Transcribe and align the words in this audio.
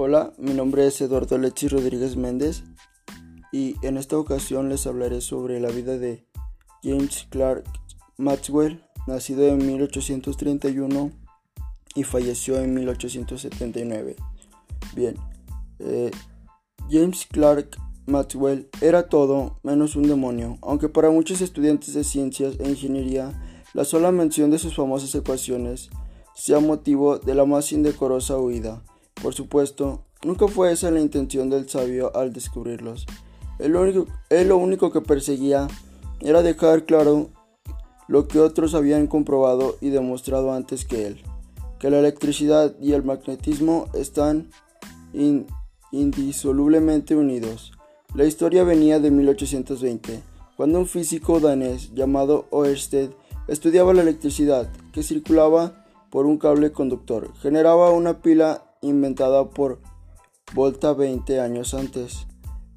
Hola, 0.00 0.32
mi 0.38 0.54
nombre 0.54 0.86
es 0.86 1.00
Eduardo 1.00 1.38
Lechi 1.38 1.66
Rodríguez 1.66 2.14
Méndez 2.14 2.62
y 3.50 3.74
en 3.84 3.96
esta 3.96 4.16
ocasión 4.16 4.68
les 4.68 4.86
hablaré 4.86 5.20
sobre 5.20 5.58
la 5.58 5.70
vida 5.70 5.98
de 5.98 6.24
James 6.84 7.26
Clark 7.30 7.64
Maxwell, 8.16 8.80
nacido 9.08 9.48
en 9.48 9.66
1831 9.66 11.10
y 11.96 12.04
falleció 12.04 12.60
en 12.60 12.74
1879. 12.74 14.14
Bien, 14.94 15.16
eh, 15.80 16.12
James 16.88 17.26
Clark 17.28 17.76
Maxwell 18.06 18.68
era 18.80 19.08
todo 19.08 19.58
menos 19.64 19.96
un 19.96 20.06
demonio, 20.06 20.58
aunque 20.62 20.88
para 20.88 21.10
muchos 21.10 21.40
estudiantes 21.40 21.94
de 21.94 22.04
ciencias 22.04 22.54
e 22.60 22.70
ingeniería 22.70 23.32
la 23.74 23.84
sola 23.84 24.12
mención 24.12 24.52
de 24.52 24.60
sus 24.60 24.76
famosas 24.76 25.12
ecuaciones 25.16 25.90
sea 26.36 26.60
motivo 26.60 27.18
de 27.18 27.34
la 27.34 27.46
más 27.46 27.72
indecorosa 27.72 28.38
huida. 28.38 28.84
Por 29.22 29.34
supuesto, 29.34 30.04
nunca 30.24 30.48
fue 30.48 30.72
esa 30.72 30.90
la 30.90 31.00
intención 31.00 31.50
del 31.50 31.68
sabio 31.68 32.14
al 32.16 32.32
descubrirlos. 32.32 33.06
Él 33.58 33.72
lo, 33.72 33.82
único, 33.82 34.06
lo 34.30 34.56
único 34.56 34.92
que 34.92 35.00
perseguía 35.00 35.66
era 36.20 36.42
dejar 36.42 36.84
claro 36.84 37.30
lo 38.06 38.28
que 38.28 38.40
otros 38.40 38.74
habían 38.74 39.06
comprobado 39.06 39.76
y 39.80 39.90
demostrado 39.90 40.52
antes 40.52 40.84
que 40.84 41.06
él, 41.06 41.22
que 41.78 41.90
la 41.90 41.98
electricidad 41.98 42.74
y 42.80 42.92
el 42.92 43.04
magnetismo 43.04 43.88
están 43.94 44.50
indisolublemente 45.92 47.16
unidos. 47.16 47.72
La 48.14 48.24
historia 48.24 48.64
venía 48.64 49.00
de 49.00 49.10
1820, 49.10 50.22
cuando 50.56 50.78
un 50.78 50.86
físico 50.86 51.40
danés 51.40 51.92
llamado 51.94 52.46
Oersted 52.50 53.10
estudiaba 53.48 53.92
la 53.94 54.02
electricidad 54.02 54.70
que 54.92 55.02
circulaba 55.02 55.84
por 56.10 56.26
un 56.26 56.38
cable 56.38 56.72
conductor. 56.72 57.32
Generaba 57.42 57.90
una 57.90 58.22
pila 58.22 58.67
inventada 58.82 59.50
por 59.50 59.80
Volta 60.54 60.94
20 60.94 61.40
años 61.40 61.74
antes. 61.74 62.26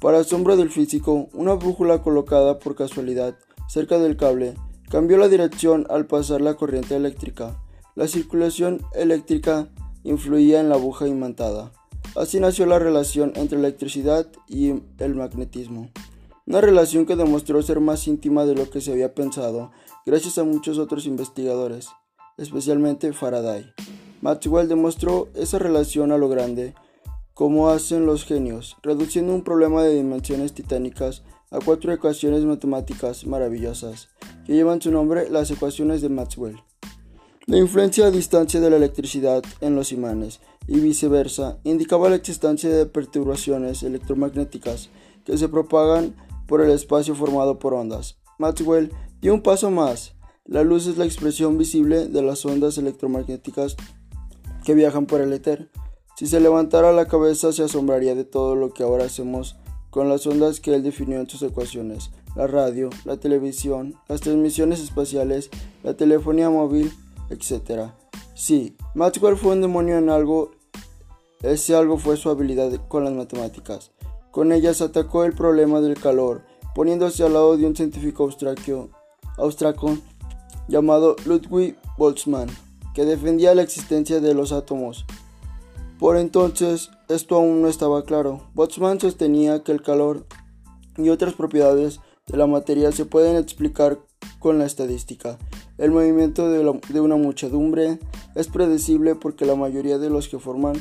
Para 0.00 0.18
asombro 0.18 0.56
del 0.56 0.70
físico, 0.70 1.28
una 1.32 1.54
brújula 1.54 2.02
colocada 2.02 2.58
por 2.58 2.74
casualidad 2.74 3.36
cerca 3.68 3.98
del 3.98 4.16
cable 4.16 4.54
cambió 4.88 5.18
la 5.18 5.28
dirección 5.28 5.86
al 5.88 6.06
pasar 6.06 6.40
la 6.40 6.54
corriente 6.54 6.96
eléctrica. 6.96 7.62
La 7.94 8.08
circulación 8.08 8.82
eléctrica 8.94 9.68
influía 10.02 10.60
en 10.60 10.68
la 10.68 10.74
aguja 10.74 11.06
imantada. 11.06 11.72
Así 12.16 12.40
nació 12.40 12.66
la 12.66 12.78
relación 12.78 13.32
entre 13.36 13.58
electricidad 13.58 14.26
y 14.48 14.82
el 14.98 15.14
magnetismo. 15.14 15.90
Una 16.46 16.60
relación 16.60 17.06
que 17.06 17.14
demostró 17.14 17.62
ser 17.62 17.78
más 17.78 18.08
íntima 18.08 18.44
de 18.44 18.56
lo 18.56 18.68
que 18.68 18.80
se 18.80 18.90
había 18.90 19.14
pensado, 19.14 19.70
gracias 20.04 20.38
a 20.38 20.44
muchos 20.44 20.78
otros 20.78 21.06
investigadores 21.06 21.88
especialmente 22.40 23.12
Faraday. 23.12 23.72
Maxwell 24.20 24.68
demostró 24.68 25.28
esa 25.34 25.58
relación 25.58 26.12
a 26.12 26.18
lo 26.18 26.28
grande, 26.28 26.74
como 27.32 27.70
hacen 27.70 28.04
los 28.04 28.24
genios, 28.24 28.76
reduciendo 28.82 29.32
un 29.32 29.42
problema 29.42 29.82
de 29.82 29.94
dimensiones 29.94 30.52
titánicas 30.52 31.22
a 31.50 31.58
cuatro 31.58 31.92
ecuaciones 31.92 32.44
matemáticas 32.44 33.26
maravillosas, 33.26 34.08
que 34.44 34.52
llevan 34.52 34.82
su 34.82 34.90
nombre 34.90 35.30
las 35.30 35.50
ecuaciones 35.50 36.02
de 36.02 36.10
Maxwell. 36.10 36.56
La 37.46 37.56
influencia 37.56 38.06
a 38.06 38.10
distancia 38.10 38.60
de 38.60 38.68
la 38.68 38.76
electricidad 38.76 39.42
en 39.60 39.74
los 39.74 39.90
imanes 39.90 40.40
y 40.68 40.78
viceversa 40.80 41.58
indicaba 41.64 42.10
la 42.10 42.16
existencia 42.16 42.68
de 42.68 42.86
perturbaciones 42.86 43.82
electromagnéticas 43.82 44.90
que 45.24 45.38
se 45.38 45.48
propagan 45.48 46.14
por 46.46 46.60
el 46.60 46.70
espacio 46.70 47.14
formado 47.14 47.58
por 47.58 47.72
ondas. 47.72 48.18
Maxwell 48.38 48.92
dio 49.20 49.32
un 49.32 49.42
paso 49.42 49.70
más 49.70 50.14
la 50.50 50.64
luz 50.64 50.88
es 50.88 50.96
la 50.96 51.04
expresión 51.04 51.58
visible 51.58 52.08
de 52.08 52.22
las 52.22 52.44
ondas 52.44 52.76
electromagnéticas 52.76 53.76
que 54.64 54.74
viajan 54.74 55.06
por 55.06 55.20
el 55.20 55.32
éter. 55.32 55.70
Si 56.16 56.26
se 56.26 56.40
levantara 56.40 56.92
la 56.92 57.06
cabeza 57.06 57.52
se 57.52 57.62
asombraría 57.62 58.14
de 58.14 58.24
todo 58.24 58.54
lo 58.54 58.74
que 58.74 58.82
ahora 58.82 59.04
hacemos 59.04 59.56
con 59.90 60.08
las 60.08 60.26
ondas 60.26 60.60
que 60.60 60.74
él 60.74 60.82
definió 60.82 61.20
en 61.20 61.28
sus 61.28 61.42
ecuaciones. 61.42 62.10
La 62.36 62.46
radio, 62.46 62.90
la 63.04 63.16
televisión, 63.16 63.96
las 64.08 64.20
transmisiones 64.20 64.80
espaciales, 64.80 65.50
la 65.82 65.94
telefonía 65.94 66.48
móvil, 66.48 66.92
etc. 67.28 67.90
Sí, 68.34 68.76
Maxwell 68.94 69.36
fue 69.36 69.52
un 69.52 69.62
demonio 69.62 69.98
en 69.98 70.10
algo, 70.10 70.52
ese 71.42 71.74
algo 71.74 71.98
fue 71.98 72.16
su 72.16 72.30
habilidad 72.30 72.70
con 72.88 73.04
las 73.04 73.12
matemáticas. 73.12 73.90
Con 74.30 74.52
ellas 74.52 74.80
atacó 74.80 75.24
el 75.24 75.32
problema 75.32 75.80
del 75.80 75.98
calor, 75.98 76.42
poniéndose 76.74 77.24
al 77.24 77.32
lado 77.32 77.56
de 77.56 77.66
un 77.66 77.74
científico 77.74 78.28
austraco 79.36 79.98
llamado 80.68 81.16
Ludwig 81.24 81.76
Boltzmann, 81.98 82.48
que 82.94 83.04
defendía 83.04 83.54
la 83.54 83.62
existencia 83.62 84.20
de 84.20 84.34
los 84.34 84.52
átomos. 84.52 85.04
Por 85.98 86.16
entonces, 86.16 86.90
esto 87.08 87.36
aún 87.36 87.62
no 87.62 87.68
estaba 87.68 88.04
claro. 88.04 88.48
Boltzmann 88.54 89.00
sostenía 89.00 89.62
que 89.62 89.72
el 89.72 89.82
calor 89.82 90.26
y 90.96 91.10
otras 91.10 91.34
propiedades 91.34 92.00
de 92.26 92.38
la 92.38 92.46
materia 92.46 92.92
se 92.92 93.04
pueden 93.04 93.36
explicar 93.36 93.98
con 94.38 94.58
la 94.58 94.66
estadística. 94.66 95.38
El 95.78 95.90
movimiento 95.90 96.48
de, 96.48 96.80
de, 96.88 97.00
una 97.00 97.16
muchedumbre 97.16 97.98
es 98.34 98.48
predecible 98.48 99.14
porque 99.14 99.44
la 99.44 99.54
mayoría 99.54 99.98
de 99.98 100.10
los 100.10 100.28
que 100.28 100.38
forman 100.38 100.76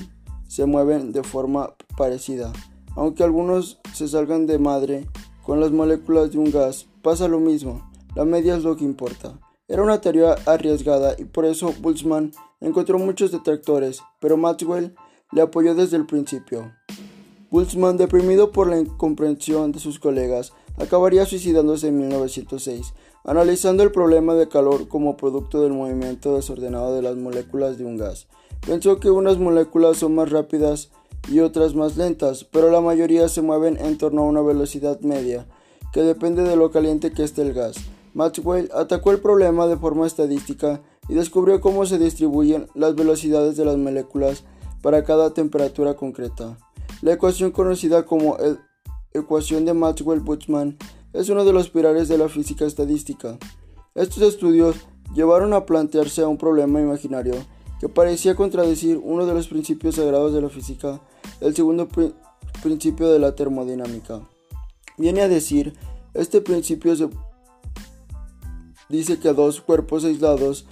se 0.48 0.66
mueven 0.66 1.12
de 1.12 1.24
forma 1.24 1.76
parecida. 1.98 2.52
Aunque 2.96 3.24
algunos 3.24 3.80
se 3.94 4.08
salgan 4.08 4.46
de 4.46 4.60
madre 4.60 5.08
con 5.46 5.60
las 5.60 5.72
moléculas 5.72 6.32
de 6.32 6.38
un 6.38 6.52
gas, 6.52 6.88
pasa 7.02 7.28
lo 7.28 7.40
mismo. 7.40 7.90
La 8.16 8.26
media 8.26 8.56
es 8.56 8.64
lo 8.64 8.76
que 8.76 8.84
importa. 8.84 9.40
Era 9.70 9.84
una 9.84 10.02
teoría 10.02 10.34
arriesgada 10.48 11.14
y 11.20 11.26
por 11.26 11.46
eso 11.46 11.76
Boltzmann 11.80 12.32
encontró 12.60 12.98
muchos 12.98 13.32
detractores, 13.32 14.02
pero 14.20 14.36
Maxwell 14.36 14.96
le 15.32 15.44
apoyó 15.44 15.76
desde 15.76 15.96
el 15.96 16.08
principio. 16.08 16.74
Boltzmann, 17.52 17.96
deprimido 17.96 18.52
por 18.52 18.68
la 18.68 18.80
incomprensión 18.80 19.72
de 19.72 19.80
sus 19.80 20.00
colegas, 20.00 20.54
acabaría 20.80 21.28
suicidándose 21.28 21.90
en 21.90 22.00
1906, 22.00 22.96
analizando 23.24 23.84
el 23.84 23.92
problema 23.92 24.34
de 24.34 24.50
calor 24.50 24.88
como 24.88 25.18
producto 25.18 25.62
del 25.62 25.74
movimiento 25.74 26.36
desordenado 26.36 26.96
de 26.96 27.04
las 27.04 27.16
moléculas 27.16 27.78
de 27.78 27.86
un 27.86 27.98
gas. 27.98 28.26
Pensó 28.66 29.00
que 29.00 29.12
unas 29.12 29.38
moléculas 29.38 29.98
son 29.98 30.16
más 30.16 30.32
rápidas 30.32 30.90
y 31.28 31.42
otras 31.42 31.76
más 31.76 31.96
lentas, 31.96 32.44
pero 32.44 32.72
la 32.72 32.82
mayoría 32.82 33.30
se 33.30 33.44
mueven 33.44 33.78
en 33.78 34.00
torno 34.00 34.24
a 34.24 34.26
una 34.26 34.42
velocidad 34.42 35.00
media, 35.02 35.46
que 35.94 36.02
depende 36.02 36.42
de 36.42 36.56
lo 36.56 36.72
caliente 36.72 37.12
que 37.12 37.24
esté 37.24 37.44
el 37.44 37.54
gas. 37.54 37.76
Maxwell 38.14 38.70
atacó 38.74 39.12
el 39.12 39.20
problema 39.20 39.68
de 39.68 39.78
forma 39.78 40.08
estadística 40.08 40.82
y 41.08 41.14
descubrió 41.14 41.62
cómo 41.62 41.86
se 41.86 41.98
distribuyen 41.98 42.68
las 42.76 42.96
velocidades 42.96 43.58
de 43.58 43.66
las 43.66 43.78
moléculas 43.78 44.44
para 44.82 45.04
cada 45.04 45.34
temperatura 45.34 45.96
concreta. 45.96 46.58
La 47.02 47.14
ecuación 47.14 47.52
conocida 47.52 48.06
como 48.06 48.38
ecuación 49.14 49.66
de 49.66 49.74
Maxwell-Boltzmann 49.74 50.78
es 51.14 51.30
uno 51.30 51.46
de 51.46 51.54
los 51.54 51.70
pilares 51.70 52.08
de 52.08 52.18
la 52.18 52.30
física 52.30 52.66
estadística. 52.66 53.38
Estos 53.96 54.22
estudios 54.24 54.76
llevaron 55.16 55.54
a 55.54 55.66
plantearse 55.66 56.24
un 56.26 56.38
problema 56.38 56.80
imaginario 56.80 57.34
que 57.80 57.90
parecía 57.90 58.36
contradecir 58.36 59.00
uno 59.02 59.26
de 59.26 59.34
los 59.34 59.48
principios 59.48 59.96
sagrados 59.96 60.34
de 60.34 60.42
la 60.42 60.50
física, 60.50 61.02
el 61.42 61.56
segundo 61.56 61.88
principio 62.62 63.08
de 63.10 63.20
la 63.20 63.36
termodinámica. 63.36 64.22
Viene 64.98 65.22
a 65.22 65.30
decir, 65.30 65.74
este 66.14 66.42
principio 66.42 66.96
se 66.96 67.10
dice 68.90 69.20
que 69.20 69.34
dos 69.34 69.62
cuerpos 69.62 70.04
aislados 70.04 70.66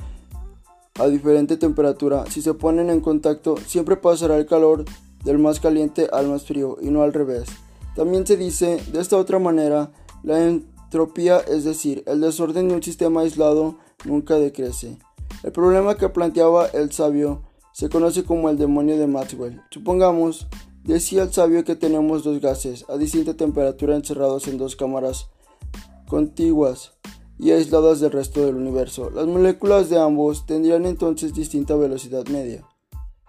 a 0.99 1.07
diferente 1.07 1.57
temperatura, 1.57 2.25
si 2.29 2.41
se 2.41 2.53
ponen 2.53 2.89
en 2.89 3.01
contacto, 3.01 3.55
siempre 3.67 3.97
pasará 3.97 4.37
el 4.37 4.47
calor 4.47 4.83
del 5.23 5.37
más 5.37 5.59
caliente 5.59 6.09
al 6.11 6.27
más 6.27 6.45
frío 6.45 6.77
y 6.81 6.89
no 6.89 7.03
al 7.03 7.13
revés. 7.13 7.47
También 7.95 8.25
se 8.25 8.37
dice 8.37 8.81
de 8.91 8.99
esta 8.99 9.17
otra 9.17 9.39
manera, 9.39 9.91
la 10.23 10.43
entropía, 10.43 11.37
es 11.39 11.63
decir, 11.63 12.03
el 12.07 12.21
desorden 12.21 12.69
de 12.69 12.75
un 12.75 12.83
sistema 12.83 13.21
aislado, 13.21 13.77
nunca 14.05 14.35
decrece. 14.35 14.97
El 15.43 15.51
problema 15.51 15.95
que 15.95 16.09
planteaba 16.09 16.67
el 16.67 16.91
sabio 16.91 17.43
se 17.73 17.89
conoce 17.89 18.23
como 18.23 18.49
el 18.49 18.57
demonio 18.57 18.97
de 18.97 19.05
Maxwell. 19.05 19.61
Supongamos, 19.69 20.47
decía 20.83 21.23
el 21.23 21.31
sabio 21.31 21.63
que 21.63 21.75
tenemos 21.75 22.23
dos 22.23 22.41
gases 22.41 22.85
a 22.89 22.97
distinta 22.97 23.35
temperatura 23.35 23.95
encerrados 23.95 24.47
en 24.47 24.57
dos 24.57 24.75
cámaras 24.75 25.29
contiguas 26.07 26.96
y 27.39 27.51
aisladas 27.51 27.99
del 27.99 28.11
resto 28.11 28.45
del 28.45 28.55
universo. 28.55 29.09
Las 29.09 29.27
moléculas 29.27 29.89
de 29.89 29.99
ambos 29.99 30.45
tendrían 30.45 30.85
entonces 30.85 31.33
distinta 31.33 31.75
velocidad 31.75 32.25
media. 32.27 32.63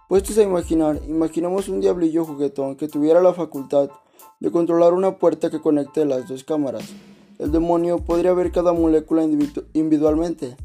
Puestos 0.09 0.39
a 0.39 0.43
imaginar, 0.43 1.01
imaginamos 1.07 1.69
un 1.69 1.81
diablillo 1.81 2.25
juguetón 2.25 2.77
que 2.77 2.89
tuviera 2.89 3.21
la 3.21 3.35
facultad 3.35 3.91
de 4.41 4.51
controlar 4.51 4.95
una 4.95 5.19
puerta 5.19 5.51
que 5.51 5.61
conecte 5.61 6.05
las 6.05 6.29
dos 6.29 6.45
cámaras. 6.45 6.85
El 7.39 7.53
demonio 7.53 7.99
podría 7.99 8.33
ver 8.33 8.51
cada 8.51 8.73
molécula 8.73 9.23
individualmente, 9.23 10.57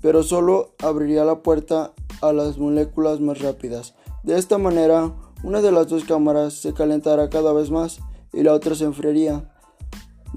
pero 0.00 0.22
solo 0.22 0.70
abriría 0.78 1.24
la 1.24 1.42
puerta 1.42 1.92
a 2.22 2.32
las 2.32 2.58
moléculas 2.58 3.20
más 3.20 3.40
rápidas. 3.40 3.94
De 4.22 4.38
esta 4.38 4.58
manera, 4.58 5.12
una 5.42 5.60
de 5.60 5.72
las 5.72 5.88
dos 5.88 6.04
cámaras 6.04 6.54
se 6.54 6.72
calentará 6.72 7.28
cada 7.28 7.52
vez 7.52 7.70
más 7.70 7.98
y 8.32 8.42
la 8.42 8.52
otra 8.52 8.74
se 8.74 8.84
enfriaría 8.84 9.52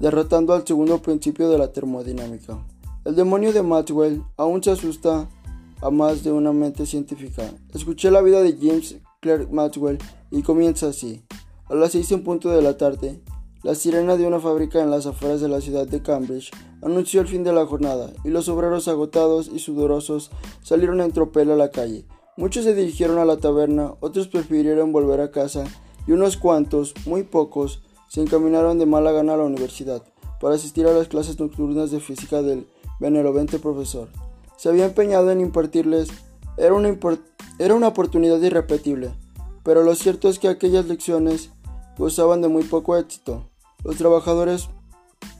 derrotando 0.00 0.54
al 0.54 0.66
segundo 0.66 0.98
principio 1.00 1.48
de 1.48 1.58
la 1.58 1.72
termodinámica. 1.72 2.58
El 3.04 3.14
demonio 3.14 3.52
de 3.52 3.62
Maxwell 3.62 4.22
aún 4.36 4.62
se 4.62 4.72
asusta 4.72 5.28
a 5.80 5.90
más 5.90 6.24
de 6.24 6.32
una 6.32 6.52
mente 6.52 6.86
científica. 6.86 7.44
Escuché 7.72 8.10
la 8.10 8.22
vida 8.22 8.42
de 8.42 8.56
James 8.60 8.96
Clerk 9.20 9.50
Maxwell 9.50 9.98
y 10.30 10.42
comienza 10.42 10.88
así. 10.88 11.22
A 11.68 11.74
las 11.74 11.92
seis 11.92 12.10
en 12.12 12.24
punto 12.24 12.50
de 12.50 12.62
la 12.62 12.76
tarde, 12.76 13.20
la 13.62 13.74
sirena 13.74 14.16
de 14.16 14.26
una 14.26 14.40
fábrica 14.40 14.82
en 14.82 14.90
las 14.90 15.06
afueras 15.06 15.42
de 15.42 15.48
la 15.48 15.60
ciudad 15.60 15.86
de 15.86 16.02
Cambridge 16.02 16.50
anunció 16.82 17.20
el 17.20 17.28
fin 17.28 17.44
de 17.44 17.52
la 17.52 17.66
jornada 17.66 18.10
y 18.24 18.30
los 18.30 18.48
obreros 18.48 18.88
agotados 18.88 19.50
y 19.52 19.58
sudorosos 19.58 20.30
salieron 20.62 21.02
en 21.02 21.12
tropel 21.12 21.50
a 21.50 21.56
la 21.56 21.70
calle. 21.70 22.06
Muchos 22.38 22.64
se 22.64 22.74
dirigieron 22.74 23.18
a 23.18 23.26
la 23.26 23.36
taberna, 23.36 23.92
otros 24.00 24.28
prefirieron 24.28 24.92
volver 24.92 25.20
a 25.20 25.30
casa 25.30 25.64
y 26.06 26.12
unos 26.12 26.38
cuantos, 26.38 26.94
muy 27.04 27.22
pocos, 27.22 27.82
se 28.10 28.20
encaminaron 28.20 28.80
de 28.80 28.86
mala 28.86 29.12
gana 29.12 29.34
a 29.34 29.36
la 29.36 29.44
universidad 29.44 30.02
para 30.40 30.56
asistir 30.56 30.84
a 30.88 30.92
las 30.92 31.06
clases 31.06 31.38
nocturnas 31.38 31.92
de 31.92 32.00
física 32.00 32.42
del 32.42 32.66
benevolente 32.98 33.60
profesor. 33.60 34.08
Se 34.56 34.68
había 34.68 34.86
empeñado 34.86 35.30
en 35.30 35.40
impartirles, 35.40 36.08
era 36.56 36.74
una, 36.74 36.98
era 37.60 37.74
una 37.74 37.86
oportunidad 37.86 38.42
irrepetible, 38.42 39.12
pero 39.62 39.84
lo 39.84 39.94
cierto 39.94 40.28
es 40.28 40.40
que 40.40 40.48
aquellas 40.48 40.86
lecciones 40.86 41.50
gozaban 41.96 42.42
de 42.42 42.48
muy 42.48 42.64
poco 42.64 42.96
éxito. 42.96 43.48
Los 43.84 43.96
trabajadores 43.96 44.68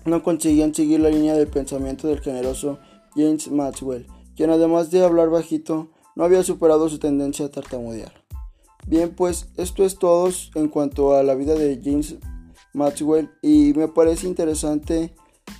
no 0.05 0.23
conseguían 0.23 0.73
seguir 0.73 1.01
la 1.01 1.11
línea 1.11 1.35
de 1.35 1.49
pensamiento 1.49 2.07
del 2.07 2.21
generoso 2.21 2.79
James 3.17 3.51
Maxwell, 3.51 4.07
quien 4.37 4.51
además 4.51 4.93
de 4.93 5.05
hablar 5.05 5.29
bajito, 5.29 5.89
no 6.15 6.23
había 6.23 6.45
superado 6.45 6.89
su 6.89 7.01
tendencia 7.01 7.47
a 7.47 7.51
tartamudear. 7.51 8.13
Bien, 8.87 9.13
pues 9.13 9.49
esto 9.57 9.85
es 9.85 9.99
todo 9.99 10.31
en 10.55 10.69
cuanto 10.69 11.15
a 11.17 11.25
la 11.25 11.35
vida 11.35 11.55
de 11.55 11.81
James 11.83 12.17
Maxwell 12.73 13.31
y 13.43 13.73
me 13.75 13.89
parece 13.89 14.27
interesante 14.27 15.15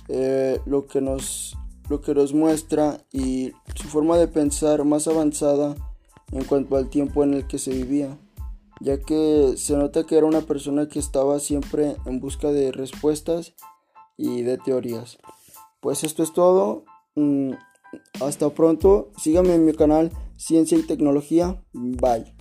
eh, 0.07 0.59
lo, 0.65 0.87
que 0.87 1.01
nos, 1.01 1.57
lo 1.89 2.01
que 2.01 2.13
nos 2.13 2.33
muestra 2.33 3.05
y 3.11 3.51
su 3.75 3.87
forma 3.87 4.17
de 4.17 4.27
pensar 4.27 4.83
más 4.85 5.07
avanzada 5.07 5.75
en 6.31 6.43
cuanto 6.45 6.77
al 6.77 6.89
tiempo 6.89 7.23
en 7.23 7.33
el 7.33 7.47
que 7.47 7.57
se 7.57 7.71
vivía 7.71 8.17
ya 8.81 8.99
que 8.99 9.53
se 9.57 9.77
nota 9.77 10.05
que 10.05 10.17
era 10.17 10.25
una 10.25 10.41
persona 10.41 10.87
que 10.87 10.99
estaba 10.99 11.39
siempre 11.39 11.95
en 12.05 12.19
busca 12.19 12.51
de 12.51 12.71
respuestas 12.71 13.53
y 14.17 14.41
de 14.41 14.57
teorías. 14.57 15.19
Pues 15.79 16.03
esto 16.03 16.23
es 16.23 16.33
todo. 16.33 16.83
Mm, 17.15 17.51
hasta 18.21 18.49
pronto. 18.49 19.11
Síganme 19.17 19.55
en 19.55 19.65
mi 19.65 19.73
canal 19.73 20.11
Ciencia 20.35 20.77
y 20.77 20.83
Tecnología. 20.83 21.63
Bye. 21.73 22.40